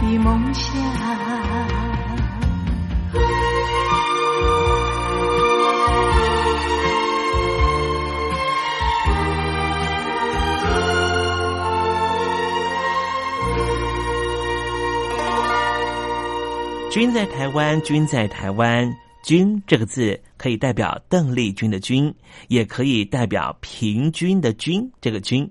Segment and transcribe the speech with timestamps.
[0.00, 0.74] 的梦想。
[16.90, 22.14] 君在台湾，君在台湾，君这个字可以代表邓丽君的君，
[22.48, 25.50] 也可以代表平均的均这个均。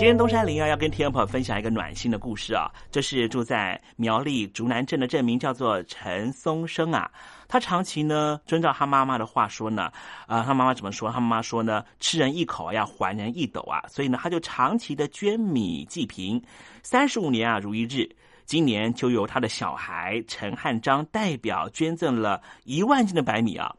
[0.00, 2.70] 今天东山林啊，要跟听众朋友分享一个暖心的故事啊。
[2.90, 7.10] 这是住在苗栗竹南镇的镇民，叫做陈松生啊。
[7.46, 9.92] 他长期呢遵照他妈妈的话说呢，
[10.26, 11.12] 啊，他妈妈怎么说？
[11.12, 13.84] 他妈妈说呢，吃人一口要还人一斗啊。
[13.88, 16.42] 所以呢，他就长期的捐米济贫，
[16.82, 18.08] 三十五年啊如一日。
[18.46, 23.70] 今年就由他的小孩陈汉章代表捐赠了一万斤的白米啊。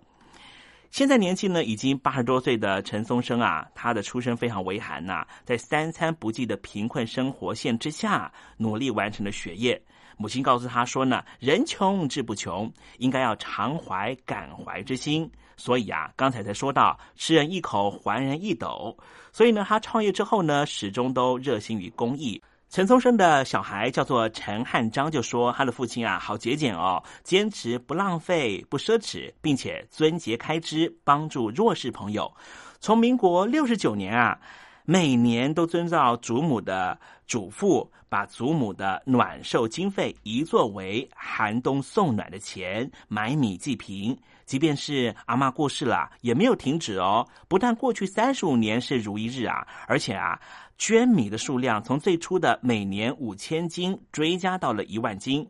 [0.92, 9.82] 现在年纪呢，已经八十多岁的陈松生啊，他的出身非常微寒呐，在三餐不济的贫困生活线之下，努力完成了学业。
[10.18, 15.32] 母亲告诉他说呢，人穷志不穷，应该要常怀感怀之心。
[15.56, 18.98] 所以啊，刚才才说到吃人一口还人一斗，
[19.32, 22.42] 所以呢，他创业之后呢，始终都热心于公益。
[22.72, 32.34] 陈松生的小孩叫做陈汉章，就说他的父亲啊，好节俭哦，坚持不浪费、不奢侈，并且遵节开支，帮助弱势朋友。
[32.80, 34.40] 从民国六十九年啊，
[34.86, 36.98] 每年都遵照祖母的
[37.28, 44.18] 嘱咐，把祖母的暖寿经费移作为寒冬送暖的钱，买米济贫。
[44.46, 47.28] 即便是阿妈过世了，也没有停止哦。
[47.50, 50.40] 不但过去三十五年是如一日啊，而且啊。
[50.82, 55.48] 捐米的数量从最初的每年五千斤追加到了一万斤。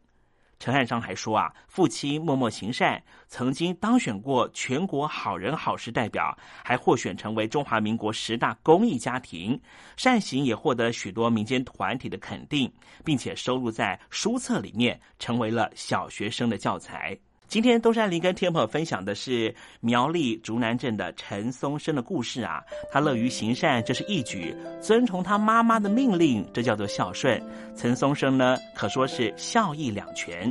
[0.60, 9.58] 陈汉章还说啊，父亲默默行善，曾经当选过全国好人好事代表，还获选成为中华民国十大公益家庭，
[9.96, 12.70] 善行也获得许多民间团体的肯定，
[13.06, 17.18] 并且收录在书册里面，成为了小学生的教材。
[17.52, 27.44] 今天东山林跟听众朋友分享的是苗栗竹南镇的陈松生的故事啊，他乐于行善，这是义举；遵从他妈妈的命令，这叫做孝顺。
[27.76, 30.50] 陈松生呢，可说是孝义两全。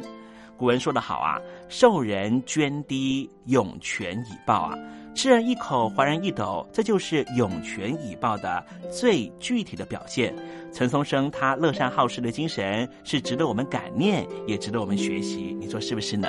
[0.58, 1.40] 古人说得好啊，
[1.70, 4.76] 受人捐滴，涌泉以报啊。
[5.14, 10.34] 吃人一口，还人一斗，这就是涌泉以报的最具体的表现。
[10.72, 15.56] 陈松生他乐善好施的精神是值得我们感念，也值得我们学习。
[15.60, 16.28] 你说是不是呢？